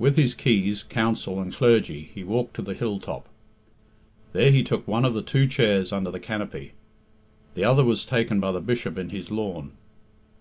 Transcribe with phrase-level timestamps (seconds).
[0.00, 3.28] With his Keys, Council, and clergy, he walked to the hill top.
[4.32, 6.72] There he took one of the two chairs under the canopy;
[7.54, 9.70] the other, was taken by the Bishop in his lawn.